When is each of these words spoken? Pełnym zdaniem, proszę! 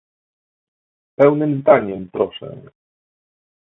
Pełnym 1.19 1.61
zdaniem, 1.61 2.09
proszę! 2.13 2.61